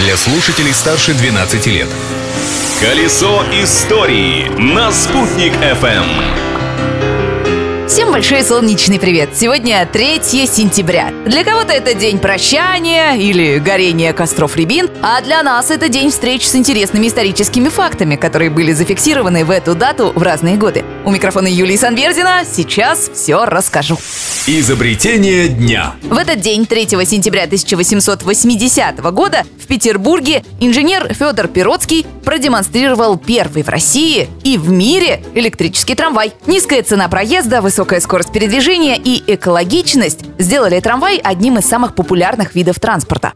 для 0.00 0.16
слушателей 0.16 0.72
старше 0.72 1.12
12 1.12 1.66
лет. 1.66 1.88
Колесо 2.80 3.44
истории 3.52 4.48
на 4.58 4.90
«Спутник 4.92 5.52
FM. 5.52 6.49
Всем 7.90 8.12
большой 8.12 8.44
солнечный 8.44 9.00
привет! 9.00 9.30
Сегодня 9.34 9.84
3 9.84 10.20
сентября. 10.46 11.12
Для 11.26 11.42
кого-то 11.42 11.72
это 11.72 11.92
день 11.92 12.20
прощания 12.20 13.16
или 13.16 13.58
горения 13.58 14.12
костров 14.12 14.56
рябин, 14.56 14.88
а 15.02 15.20
для 15.22 15.42
нас 15.42 15.72
это 15.72 15.88
день 15.88 16.12
встреч 16.12 16.46
с 16.46 16.54
интересными 16.54 17.08
историческими 17.08 17.68
фактами, 17.68 18.14
которые 18.14 18.48
были 18.48 18.72
зафиксированы 18.72 19.44
в 19.44 19.50
эту 19.50 19.74
дату 19.74 20.12
в 20.14 20.22
разные 20.22 20.56
годы. 20.56 20.84
У 21.04 21.10
микрофона 21.10 21.48
Юлии 21.48 21.74
Санвердина 21.74 22.44
сейчас 22.48 23.10
все 23.12 23.44
расскажу. 23.44 23.98
Изобретение 24.46 25.48
дня. 25.48 25.94
В 26.02 26.16
этот 26.16 26.40
день, 26.40 26.66
3 26.66 26.86
сентября 27.04 27.42
1880 27.42 29.00
года, 29.12 29.44
в 29.60 29.66
Петербурге 29.66 30.44
инженер 30.60 31.12
Федор 31.12 31.48
Пиротский 31.48 32.06
продемонстрировал 32.24 33.18
первый 33.18 33.64
в 33.64 33.68
России 33.68 34.28
и 34.44 34.56
в 34.58 34.70
мире 34.70 35.22
электрический 35.34 35.96
трамвай. 35.96 36.32
Низкая 36.46 36.84
цена 36.84 37.08
проезда, 37.08 37.60
высокая 37.60 37.89
скорость 37.98 38.30
передвижения 38.30 38.94
и 38.96 39.20
экологичность 39.26 40.20
сделали 40.38 40.78
трамвай 40.78 41.16
одним 41.16 41.58
из 41.58 41.66
самых 41.66 41.96
популярных 41.96 42.54
видов 42.54 42.78
транспорта. 42.78 43.32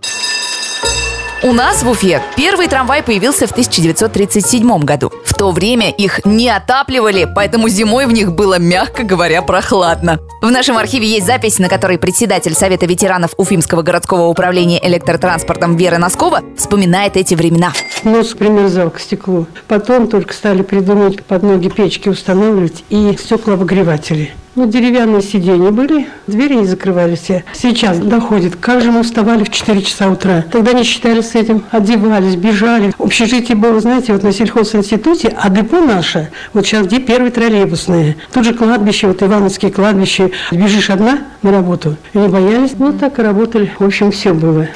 У 1.44 1.52
нас 1.52 1.82
в 1.82 1.90
Уфе 1.90 2.22
первый 2.36 2.68
трамвай 2.68 3.02
появился 3.02 3.46
в 3.46 3.50
1937 3.50 4.78
году. 4.84 5.12
В 5.26 5.34
то 5.34 5.50
время 5.50 5.90
их 5.90 6.24
не 6.24 6.48
отапливали, 6.48 7.28
поэтому 7.34 7.68
зимой 7.68 8.06
в 8.06 8.12
них 8.12 8.32
было, 8.32 8.58
мягко 8.58 9.02
говоря, 9.02 9.42
прохладно. 9.42 10.18
В 10.40 10.50
нашем 10.50 10.78
архиве 10.78 11.06
есть 11.06 11.26
запись, 11.26 11.58
на 11.58 11.68
которой 11.68 11.98
председатель 11.98 12.54
Совета 12.54 12.86
ветеранов 12.86 13.32
Уфимского 13.36 13.82
городского 13.82 14.28
управления 14.28 14.80
электротранспортом 14.86 15.76
Вера 15.76 15.98
Носкова 15.98 16.40
вспоминает 16.56 17.18
эти 17.18 17.34
времена. 17.34 17.74
Нос 18.04 18.34
примерзал 18.34 18.90
к 18.90 19.00
стеклу. 19.00 19.46
Потом 19.66 20.08
только 20.08 20.34
стали 20.34 20.62
придумывать 20.62 21.22
под 21.22 21.42
ноги 21.42 21.68
печки 21.68 22.08
устанавливать 22.08 22.84
и 22.90 23.16
стеклообогреватели. 23.18 24.32
Ну, 24.56 24.66
деревянные 24.66 25.20
сиденья 25.20 25.72
были, 25.72 26.06
двери 26.28 26.54
не 26.54 26.66
закрывались. 26.66 27.26
Сейчас 27.52 27.98
доходит, 27.98 28.54
как 28.54 28.82
же 28.82 28.92
мы 28.92 29.02
вставали 29.02 29.42
в 29.42 29.50
4 29.50 29.82
часа 29.82 30.08
утра. 30.08 30.44
Тогда 30.52 30.72
не 30.72 30.84
считали 30.84 31.22
с 31.22 31.34
этим, 31.34 31.64
одевались, 31.72 32.36
бежали. 32.36 32.92
Общежитие 32.98 33.56
было, 33.56 33.80
знаете, 33.80 34.12
вот 34.12 34.22
на 34.22 34.32
сельхозинституте, 34.32 35.34
а 35.36 35.50
депо 35.50 35.80
наше, 35.80 36.30
вот 36.52 36.66
сейчас 36.66 36.86
где 36.86 37.00
первые 37.00 37.32
троллейбусные. 37.32 38.16
Тут 38.32 38.44
же 38.44 38.54
кладбище, 38.54 39.08
вот 39.08 39.24
Ивановские 39.24 39.72
кладбища. 39.72 40.30
Бежишь 40.52 40.90
одна 40.90 41.18
на 41.42 41.50
работу, 41.50 41.96
и 42.12 42.18
не 42.18 42.28
боялись. 42.28 42.74
Вот 42.78 43.00
так 43.00 43.18
и 43.18 43.22
работали. 43.22 43.72
В 43.80 43.84
общем, 43.84 44.12
все 44.12 44.34
было. 44.34 44.68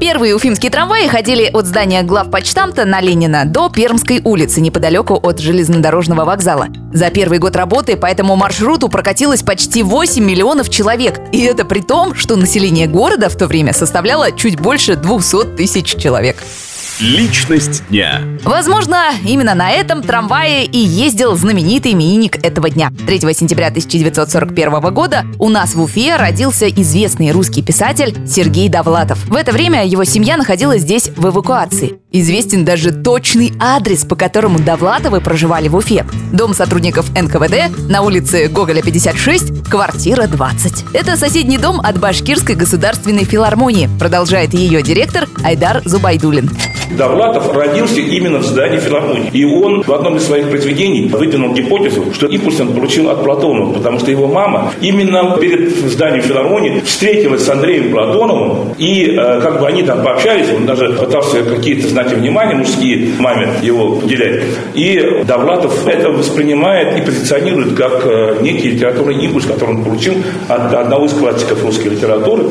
Первые 0.00 0.34
уфимские 0.36 0.70
трамваи 0.70 1.06
ходили 1.06 1.48
от 1.50 1.66
здания 1.66 2.02
главпочтамта 2.02 2.84
на 2.84 3.00
Ленина 3.00 3.46
до 3.46 3.70
Пермской 3.70 4.20
улицы, 4.22 4.60
неподалеку 4.60 5.14
от 5.14 5.38
железнодорожного 5.38 6.26
вокзала. 6.26 6.68
За 6.92 7.10
первый 7.10 7.38
год 7.38 7.56
работы 7.56 7.96
по 7.96 8.04
этому 8.04 8.36
маршруту 8.36 8.90
прокатилось 8.90 9.42
почти 9.42 9.82
8 9.82 10.22
миллионов 10.22 10.68
человек. 10.68 11.20
И 11.32 11.40
это 11.42 11.64
при 11.64 11.80
том, 11.80 12.14
что 12.14 12.36
население 12.36 12.86
города 12.86 13.30
в 13.30 13.36
то 13.36 13.46
время 13.46 13.72
составляло 13.72 14.32
чуть 14.32 14.60
больше 14.60 14.96
200 14.96 15.56
тысяч 15.56 15.96
человек. 15.96 16.42
Личность 17.00 17.86
дня. 17.90 18.22
Возможно, 18.42 19.10
именно 19.22 19.54
на 19.54 19.70
этом 19.70 20.02
трамвае 20.02 20.64
и 20.64 20.78
ездил 20.78 21.36
знаменитый 21.36 21.92
именинник 21.92 22.42
этого 22.42 22.70
дня. 22.70 22.90
3 23.06 23.34
сентября 23.34 23.66
1941 23.66 24.94
года 24.94 25.26
у 25.38 25.50
нас 25.50 25.74
в 25.74 25.82
Уфе 25.82 26.16
родился 26.16 26.70
известный 26.70 27.32
русский 27.32 27.60
писатель 27.60 28.16
Сергей 28.26 28.70
Довлатов. 28.70 29.22
В 29.26 29.34
это 29.34 29.52
время 29.52 29.86
его 29.86 30.04
семья 30.04 30.38
находилась 30.38 30.82
здесь 30.82 31.10
в 31.14 31.28
эвакуации. 31.28 31.98
Известен 32.12 32.64
даже 32.64 32.92
точный 32.92 33.52
адрес, 33.60 34.06
по 34.06 34.16
которому 34.16 34.58
Довлатовы 34.58 35.20
проживали 35.20 35.68
в 35.68 35.76
Уфе. 35.76 36.06
Дом 36.32 36.54
сотрудников 36.54 37.10
НКВД 37.10 37.90
на 37.90 38.00
улице 38.00 38.48
Гоголя 38.48 38.80
56, 38.80 39.68
квартира 39.68 40.26
20. 40.26 40.94
Это 40.94 41.18
соседний 41.18 41.58
дом 41.58 41.78
от 41.78 42.00
Башкирской 42.00 42.54
государственной 42.54 43.24
филармонии, 43.24 43.90
продолжает 43.98 44.54
ее 44.54 44.82
директор 44.82 45.28
Айдар 45.44 45.82
Зубайдулин. 45.84 46.50
Довлатов 46.90 47.52
родился 47.54 48.00
именно 48.00 48.38
в 48.38 48.44
здании 48.44 48.78
филармонии. 48.78 49.30
И 49.32 49.44
он 49.44 49.82
в 49.82 49.92
одном 49.92 50.16
из 50.16 50.24
своих 50.24 50.48
произведений 50.48 51.08
выдвинул 51.08 51.52
гипотезу, 51.52 52.12
что 52.14 52.26
импульс 52.26 52.60
он 52.60 52.74
получил 52.74 53.10
от 53.10 53.22
Платонова, 53.22 53.72
потому 53.72 53.98
что 53.98 54.10
его 54.10 54.26
мама 54.26 54.72
именно 54.80 55.36
перед 55.40 55.70
зданием 55.70 56.22
филармонии 56.22 56.80
встретилась 56.80 57.44
с 57.44 57.48
Андреем 57.48 57.90
Платоновым, 57.90 58.74
и 58.78 59.10
э, 59.10 59.40
как 59.40 59.60
бы 59.60 59.66
они 59.66 59.82
там 59.82 60.02
пообщались, 60.02 60.48
он 60.54 60.66
даже 60.66 60.90
пытался 60.90 61.42
какие-то 61.42 61.88
знаки 61.88 62.14
внимания 62.14 62.54
мужские 62.54 63.08
маме 63.18 63.48
его 63.62 63.96
уделять. 63.96 64.44
И 64.74 65.22
Довлатов 65.26 65.86
это 65.86 66.10
воспринимает 66.10 66.98
и 66.98 67.02
позиционирует 67.02 67.74
как 67.74 68.06
э, 68.06 68.36
некий 68.40 68.70
литературный 68.70 69.24
импульс, 69.24 69.46
который 69.46 69.76
он 69.76 69.84
получил 69.84 70.14
от 70.48 70.72
одного 70.72 71.06
из 71.06 71.12
классиков 71.12 71.62
русской 71.64 71.88
литературы. 71.88 72.44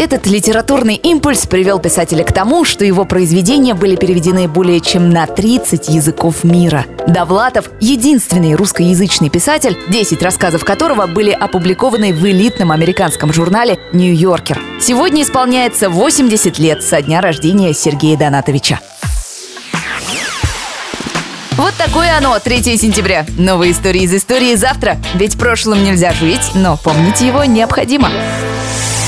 Этот 0.00 0.26
литературный 0.26 0.94
импульс 0.94 1.46
привел 1.46 1.78
писателя 1.78 2.24
к 2.24 2.32
тому, 2.32 2.64
что 2.64 2.86
его 2.86 3.04
произведения 3.04 3.74
были 3.74 3.96
переведены 3.96 4.48
более 4.48 4.80
чем 4.80 5.10
на 5.10 5.26
30 5.26 5.90
языков 5.90 6.42
мира. 6.42 6.86
Довлатов– 7.06 7.68
единственный 7.80 8.54
русскоязычный 8.54 9.28
писатель, 9.28 9.76
10 9.90 10.22
рассказов 10.22 10.64
которого 10.64 11.06
были 11.06 11.32
опубликованы 11.32 12.14
в 12.14 12.26
элитном 12.26 12.72
американском 12.72 13.30
журнале 13.30 13.78
«Нью-Йоркер». 13.92 14.58
Сегодня 14.80 15.20
исполняется 15.20 15.90
80 15.90 16.58
лет 16.58 16.82
со 16.82 17.02
дня 17.02 17.20
рождения 17.20 17.74
Сергея 17.74 18.16
Донатовича. 18.16 18.80
Вот 21.58 21.74
такое 21.76 22.16
оно, 22.16 22.38
3 22.38 22.78
сентября. 22.78 23.26
Новые 23.36 23.72
истории 23.72 24.04
из 24.04 24.14
истории 24.14 24.54
завтра. 24.54 24.96
Ведь 25.12 25.38
прошлым 25.38 25.84
нельзя 25.84 26.14
жить, 26.14 26.52
но 26.54 26.78
помнить 26.78 27.20
его 27.20 27.44
необходимо. 27.44 28.08